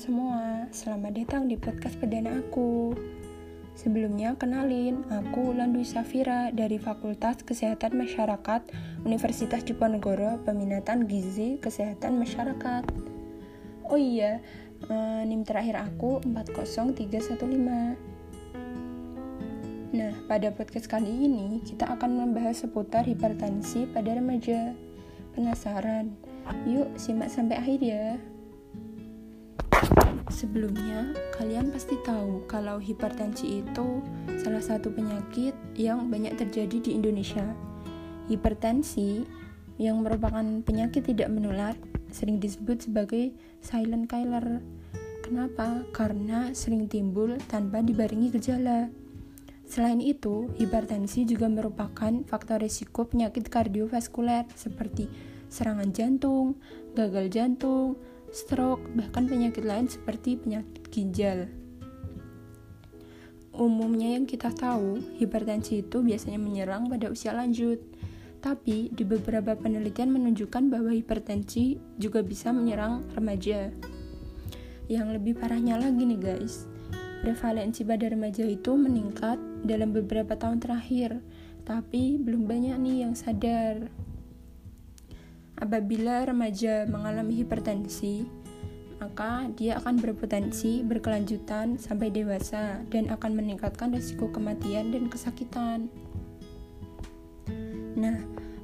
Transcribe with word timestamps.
semua, 0.00 0.64
selamat 0.72 1.12
datang 1.12 1.44
di 1.44 1.60
podcast 1.60 1.92
perdana 2.00 2.40
aku. 2.40 2.96
Sebelumnya, 3.76 4.32
kenalin, 4.32 5.04
aku 5.12 5.52
Landui 5.52 5.84
Safira 5.84 6.48
dari 6.56 6.80
Fakultas 6.80 7.44
Kesehatan 7.44 8.00
Masyarakat 8.00 8.64
Universitas 9.04 9.60
Diponegoro, 9.60 10.40
peminatan 10.48 11.04
Gizi 11.04 11.60
Kesehatan 11.60 12.16
Masyarakat. 12.16 12.88
Oh 13.92 14.00
iya, 14.00 14.40
eh, 14.88 15.20
NIM 15.28 15.44
terakhir 15.44 15.76
aku 15.76 16.24
40315. 16.24 18.00
Nah, 19.92 20.16
pada 20.24 20.48
podcast 20.48 20.88
kali 20.88 21.12
ini 21.12 21.60
kita 21.60 21.84
akan 22.00 22.24
membahas 22.24 22.64
seputar 22.64 23.04
hipertensi 23.04 23.84
pada 23.92 24.16
remaja. 24.16 24.72
Penasaran? 25.36 26.16
Yuk, 26.64 26.88
simak 26.96 27.28
sampai 27.28 27.60
akhir 27.60 27.80
ya. 27.84 28.16
Sebelumnya, 30.40 31.12
kalian 31.36 31.68
pasti 31.68 32.00
tahu 32.00 32.48
kalau 32.48 32.80
hipertensi 32.80 33.60
itu 33.60 34.00
salah 34.40 34.64
satu 34.64 34.88
penyakit 34.88 35.52
yang 35.76 36.08
banyak 36.08 36.32
terjadi 36.32 36.80
di 36.80 36.96
Indonesia. 36.96 37.44
Hipertensi 38.24 39.20
yang 39.76 40.00
merupakan 40.00 40.64
penyakit 40.64 41.12
tidak 41.12 41.28
menular 41.28 41.76
sering 42.08 42.40
disebut 42.40 42.88
sebagai 42.88 43.36
silent 43.60 44.08
killer. 44.08 44.64
Kenapa? 45.20 45.84
Karena 45.92 46.56
sering 46.56 46.88
timbul 46.88 47.36
tanpa 47.52 47.84
dibarengi 47.84 48.32
gejala. 48.32 48.88
Selain 49.68 50.00
itu, 50.00 50.48
hipertensi 50.56 51.28
juga 51.28 51.52
merupakan 51.52 52.24
faktor 52.24 52.64
risiko 52.64 53.04
penyakit 53.04 53.52
kardiovaskuler 53.52 54.48
seperti 54.56 55.04
serangan 55.52 55.92
jantung, 55.92 56.56
gagal 56.96 57.28
jantung, 57.28 58.00
stroke, 58.30 58.82
bahkan 58.94 59.26
penyakit 59.26 59.66
lain 59.66 59.86
seperti 59.86 60.38
penyakit 60.38 60.86
ginjal. 60.90 61.50
Umumnya 63.50 64.14
yang 64.14 64.24
kita 64.30 64.54
tahu, 64.54 65.02
hipertensi 65.18 65.82
itu 65.82 66.00
biasanya 66.00 66.38
menyerang 66.38 66.86
pada 66.86 67.10
usia 67.10 67.34
lanjut. 67.34 67.82
Tapi 68.40 68.88
di 68.88 69.04
beberapa 69.04 69.52
penelitian 69.52 70.16
menunjukkan 70.16 70.72
bahwa 70.72 70.96
hipertensi 70.96 71.76
juga 72.00 72.24
bisa 72.24 72.56
menyerang 72.56 73.04
remaja. 73.12 73.68
Yang 74.88 75.08
lebih 75.20 75.36
parahnya 75.36 75.76
lagi 75.76 76.08
nih 76.08 76.18
guys, 76.18 76.64
prevalensi 77.20 77.84
pada 77.84 78.08
remaja 78.08 78.42
itu 78.48 78.72
meningkat 78.80 79.36
dalam 79.60 79.92
beberapa 79.92 80.40
tahun 80.40 80.56
terakhir, 80.64 81.20
tapi 81.68 82.16
belum 82.16 82.48
banyak 82.48 82.80
nih 82.80 82.96
yang 83.04 83.12
sadar. 83.12 83.92
Apabila 85.60 86.24
remaja 86.24 86.88
mengalami 86.88 87.44
hipertensi, 87.44 88.24
maka 89.00 89.48
dia 89.56 89.80
akan 89.80 90.00
berpotensi 90.00 90.84
berkelanjutan 90.84 91.80
sampai 91.80 92.12
dewasa 92.12 92.84
dan 92.92 93.08
akan 93.08 93.32
meningkatkan 93.36 93.92
risiko 93.92 94.28
kematian 94.28 94.92
dan 94.92 95.08
kesakitan. 95.08 95.92
Nah, 97.96 98.20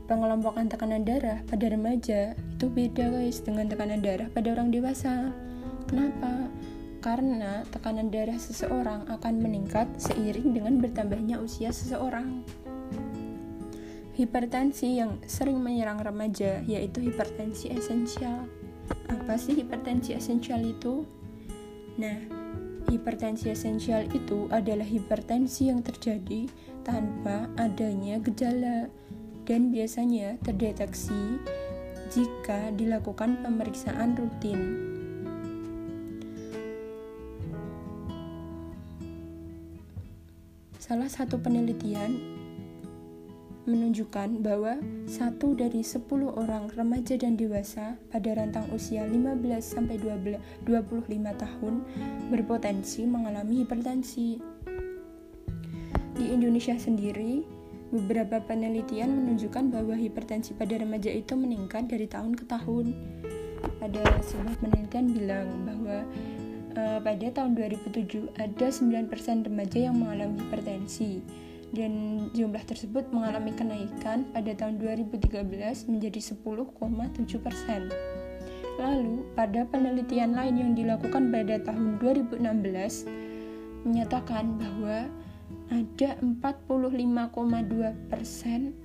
pengelompokan 0.09 0.69
tekanan 0.73 1.05
darah 1.05 1.45
pada 1.45 1.67
remaja 1.69 2.33
itu 2.37 2.67
beda 2.69 3.13
guys 3.13 3.45
dengan 3.45 3.69
tekanan 3.69 4.01
darah 4.05 4.29
pada 4.33 4.53
orang 4.57 4.73
dewasa. 4.73 5.33
Kenapa? 5.89 6.49
Karena 7.05 7.65
tekanan 7.73 8.09
darah 8.13 8.41
seseorang 8.41 9.09
akan 9.09 9.35
meningkat 9.41 9.89
seiring 10.01 10.53
dengan 10.57 10.81
bertambahnya 10.81 11.41
usia 11.41 11.73
seseorang. 11.73 12.45
Hipertensi 14.17 14.97
yang 14.97 15.21
sering 15.29 15.61
menyerang 15.61 16.01
remaja 16.01 16.65
yaitu 16.65 17.05
hipertensi 17.05 17.69
esensial. 17.69 18.49
Apa 19.13 19.37
sih 19.37 19.53
hipertensi 19.53 20.17
esensial 20.17 20.65
itu? 20.65 21.05
Nah, 22.01 22.17
hipertensi 22.89 23.53
esensial 23.53 24.09
itu 24.17 24.49
adalah 24.49 24.89
hipertensi 24.89 25.69
yang 25.69 25.85
terjadi 25.85 26.49
tanpa 26.81 27.53
adanya 27.61 28.17
gejala 28.25 28.89
dan 29.45 29.69
biasanya 29.69 30.41
terdeteksi 30.41 31.37
jika 32.09 32.73
dilakukan 32.73 33.45
pemeriksaan 33.45 34.17
rutin. 34.17 34.61
Salah 40.81 41.13
satu 41.13 41.37
penelitian 41.37 42.36
menunjukkan 43.67 44.41
bahwa 44.41 44.79
satu 45.11 45.59
dari 45.59 45.83
10 45.83 46.07
orang 46.31 46.71
remaja 46.73 47.19
dan 47.19 47.35
dewasa 47.35 47.99
pada 48.09 48.33
rentang 48.39 48.71
usia 48.71 49.03
15 49.05 49.43
sampai 49.61 49.99
25 49.99 50.63
tahun 51.37 51.75
berpotensi 52.31 53.03
mengalami 53.05 53.67
hipertensi. 53.67 54.39
Di 56.17 56.33
Indonesia 56.33 56.79
sendiri, 56.81 57.45
beberapa 57.93 58.41
penelitian 58.41 59.13
menunjukkan 59.13 59.69
bahwa 59.69 59.95
hipertensi 59.99 60.57
pada 60.57 60.81
remaja 60.81 61.13
itu 61.13 61.37
meningkat 61.37 61.91
dari 61.91 62.09
tahun 62.09 62.33
ke 62.39 62.49
tahun. 62.49 62.97
Ada 63.83 64.23
sebuah 64.25 64.57
penelitian 64.63 65.07
bilang 65.13 65.49
bahwa 65.67 66.07
uh, 66.79 66.99
pada 67.03 67.27
tahun 67.35 67.59
2007 67.59 68.33
ada 68.39 68.67
9% 68.71 69.49
remaja 69.51 69.79
yang 69.91 69.97
mengalami 69.99 70.41
hipertensi 70.41 71.21
dan 71.75 72.27
jumlah 72.31 72.63
tersebut 72.63 73.11
mengalami 73.11 73.51
kenaikan 73.55 74.29
pada 74.31 74.55
tahun 74.55 74.79
2013 74.79 75.91
menjadi 75.91 76.21
10,7 76.23 77.43
persen. 77.43 77.91
Lalu, 78.77 79.25
pada 79.33 79.65
penelitian 79.67 80.37
lain 80.37 80.55
yang 80.61 80.73
dilakukan 80.77 81.33
pada 81.33 81.57
tahun 81.65 81.97
2016 81.99 83.89
menyatakan 83.89 84.61
bahwa 84.61 85.09
ada 85.73 86.11
45,2 86.21 88.11
persen 88.13 88.77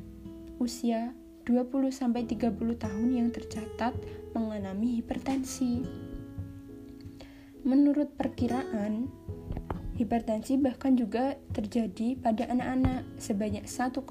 usia 0.61 1.11
20-30 1.43 2.77
tahun 2.77 3.07
yang 3.11 3.29
tercatat 3.33 3.97
mengalami 4.31 5.01
hipertensi. 5.01 5.81
Menurut 7.65 8.13
perkiraan, 8.17 9.09
Hipertensi 10.01 10.57
bahkan 10.57 10.97
juga 10.97 11.37
terjadi 11.53 12.17
pada 12.17 12.49
anak-anak 12.49 13.05
sebanyak 13.21 13.69
1,2% 13.69 14.01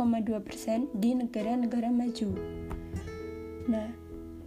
di 0.94 1.18
negara-negara 1.18 1.90
maju. 1.90 2.30
Nah, 3.66 3.90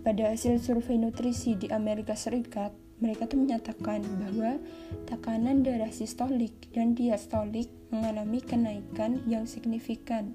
pada 0.07 0.31
hasil 0.31 0.63
survei 0.63 0.95
nutrisi 0.95 1.59
di 1.59 1.67
Amerika 1.67 2.15
Serikat, 2.15 2.71
mereka 3.03 3.27
tuh 3.27 3.43
menyatakan 3.43 3.99
bahwa 4.23 4.55
tekanan 5.03 5.67
darah 5.67 5.91
sistolik 5.91 6.71
dan 6.71 6.95
diastolik 6.95 7.67
mengalami 7.91 8.39
kenaikan 8.39 9.19
yang 9.27 9.43
signifikan, 9.43 10.31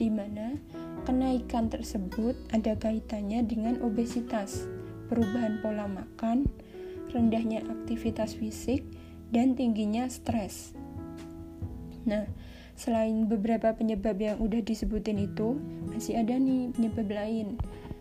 di 0.00 0.08
mana 0.08 0.56
kenaikan 1.04 1.68
tersebut 1.68 2.32
ada 2.56 2.80
kaitannya 2.80 3.44
dengan 3.44 3.76
obesitas, 3.84 4.64
perubahan 5.12 5.60
pola 5.60 5.84
makan, 5.84 6.48
rendahnya 7.12 7.60
aktivitas 7.68 8.40
fisik, 8.40 8.80
dan 9.30 9.54
tingginya 9.54 10.06
stres. 10.10 10.74
Nah, 12.06 12.26
selain 12.74 13.26
beberapa 13.30 13.74
penyebab 13.74 14.18
yang 14.18 14.36
udah 14.42 14.62
disebutin 14.62 15.18
itu, 15.22 15.58
masih 15.90 16.18
ada 16.18 16.34
nih 16.36 16.70
penyebab 16.74 17.08
lain 17.10 17.58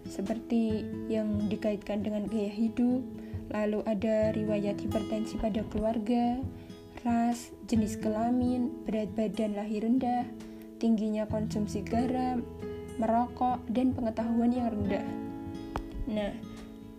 seperti 0.09 0.87
yang 1.11 1.47
dikaitkan 1.51 2.01
dengan 2.01 2.25
gaya 2.25 2.49
hidup, 2.49 3.05
lalu 3.53 3.85
ada 3.85 4.33
riwayat 4.33 4.81
hipertensi 4.81 5.37
pada 5.37 5.61
keluarga, 5.69 6.41
ras, 7.05 7.53
jenis 7.69 7.99
kelamin, 8.01 8.73
berat 8.89 9.11
badan 9.13 9.53
lahir 9.53 9.85
rendah, 9.85 10.25
tingginya 10.81 11.29
konsumsi 11.29 11.85
garam, 11.85 12.41
merokok, 12.97 13.61
dan 13.69 13.93
pengetahuan 13.93 14.51
yang 14.51 14.73
rendah. 14.73 15.07
Nah, 16.09 16.33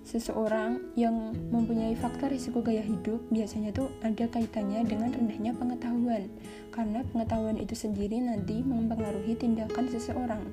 seseorang 0.04 0.80
yang 0.96 1.36
mempunyai 1.52 1.92
faktor 1.94 2.32
risiko 2.32 2.64
gaya 2.64 2.80
hidup 2.80 3.20
biasanya 3.28 3.70
tuh 3.70 3.92
ada 4.00 4.26
kaitannya 4.26 4.84
dengan 4.88 5.12
rendahnya 5.12 5.52
pengetahuan. 5.54 6.26
Karena 6.72 7.04
pengetahuan 7.12 7.60
itu 7.60 7.74
sendiri 7.76 8.18
nanti 8.20 8.64
mempengaruhi 8.64 9.36
tindakan 9.36 9.86
seseorang. 9.90 10.44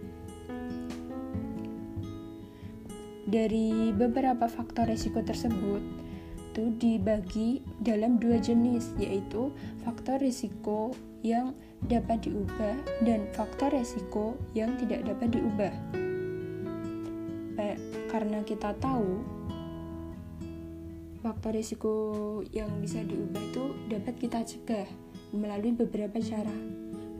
Dari 3.28 3.92
beberapa 3.92 4.48
faktor 4.48 4.88
risiko 4.88 5.20
tersebut 5.20 5.84
itu 6.58 6.74
dibagi 6.82 7.62
dalam 7.86 8.18
dua 8.18 8.42
jenis 8.42 8.98
yaitu 8.98 9.54
faktor 9.86 10.18
risiko 10.18 10.90
yang 11.22 11.54
dapat 11.86 12.26
diubah 12.26 12.74
dan 13.06 13.30
faktor 13.38 13.70
risiko 13.78 14.34
yang 14.58 14.74
tidak 14.82 15.06
dapat 15.06 15.38
diubah 15.38 16.06
karena 18.18 18.42
kita 18.42 18.74
tahu 18.81 19.22
faktor 21.22 21.54
risiko 21.54 21.94
yang 22.50 22.81
bisa 22.81 23.06
diubah 23.06 23.38
itu 23.46 23.78
dapat 23.94 24.18
kita 24.18 24.42
cegah 24.42 24.90
melalui 25.38 25.78
beberapa 25.78 26.18
cara. 26.18 26.58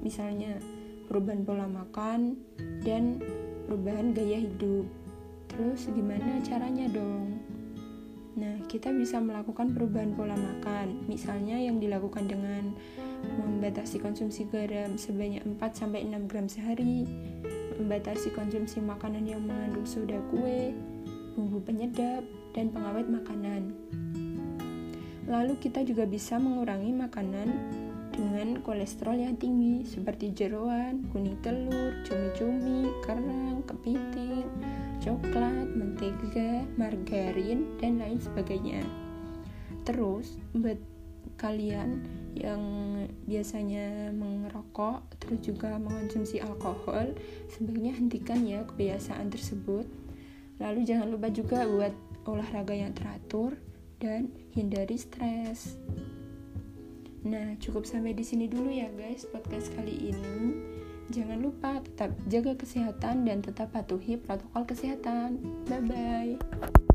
Misalnya, 0.02 0.58
perubahan 1.06 1.46
pola 1.46 1.70
makan 1.70 2.42
dan 2.82 3.22
perubahan 3.70 4.10
gaya 4.18 4.42
hidup. 4.42 4.90
Terus 5.54 5.86
gimana 5.94 6.42
caranya 6.42 6.90
dong? 6.90 7.46
Nah, 8.34 8.58
kita 8.66 8.90
bisa 8.90 9.22
melakukan 9.22 9.78
perubahan 9.78 10.18
pola 10.18 10.34
makan. 10.34 11.06
Misalnya 11.06 11.62
yang 11.62 11.78
dilakukan 11.78 12.26
dengan 12.26 12.74
membatasi 13.38 14.02
konsumsi 14.02 14.50
garam 14.50 14.98
sebanyak 14.98 15.46
4 15.46 15.62
6 15.62 16.26
gram 16.26 16.50
sehari, 16.50 17.06
membatasi 17.78 18.34
konsumsi 18.34 18.82
makanan 18.82 19.26
yang 19.26 19.46
mengandung 19.46 19.86
soda 19.86 20.18
kue, 20.34 20.74
bumbu 21.38 21.62
penyedap, 21.62 22.26
dan 22.58 22.74
pengawet 22.74 23.06
makanan. 23.06 23.74
Lalu 25.30 25.54
kita 25.62 25.86
juga 25.86 26.10
bisa 26.10 26.42
mengurangi 26.42 26.92
makanan 26.98 27.48
dengan 28.18 28.58
kolesterol 28.66 29.14
yang 29.14 29.38
tinggi 29.38 29.86
seperti 29.86 30.34
jeroan, 30.34 31.06
kuning 31.14 31.38
telur, 31.46 31.94
cumi-cumi, 32.02 32.90
kerang, 33.06 33.62
kepiting, 33.70 34.50
coklat, 35.06 35.70
mentega, 35.78 36.66
margarin, 36.82 37.78
dan 37.78 38.02
lain 38.02 38.18
sebagainya. 38.18 38.82
Terus, 39.86 40.42
kalian 41.38 42.04
yang 42.38 42.62
biasanya 43.26 44.14
merokok 44.14 45.06
terus 45.18 45.40
juga 45.42 45.78
mengonsumsi 45.78 46.42
alkohol, 46.42 47.18
sebaiknya 47.50 47.94
hentikan 47.94 48.46
ya 48.46 48.66
kebiasaan 48.66 49.30
tersebut. 49.30 49.86
Lalu 50.58 50.86
jangan 50.86 51.14
lupa 51.14 51.30
juga 51.30 51.66
buat 51.70 51.94
olahraga 52.26 52.74
yang 52.74 52.94
teratur 52.98 53.58
dan 54.02 54.34
hindari 54.54 54.98
stres. 54.98 55.78
Nah, 57.28 57.58
cukup 57.58 57.84
sampai 57.84 58.14
di 58.14 58.24
sini 58.24 58.46
dulu 58.46 58.70
ya 58.70 58.90
guys 58.94 59.26
podcast 59.30 59.74
kali 59.74 60.14
ini. 60.14 60.54
Jangan 61.08 61.40
lupa 61.40 61.80
tetap 61.80 62.12
jaga 62.28 62.56
kesehatan 62.60 63.24
dan 63.24 63.40
tetap 63.40 63.72
patuhi 63.72 64.20
protokol 64.20 64.68
kesehatan. 64.68 65.40
Bye 65.68 65.84
bye. 65.88 66.87